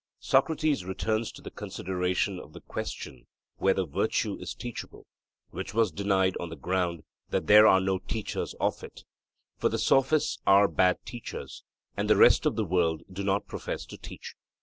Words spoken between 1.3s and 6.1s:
to the consideration of the question 'whether virtue is teachable,' which was